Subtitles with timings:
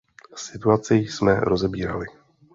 [0.35, 2.05] Situaci jsme rozebírali.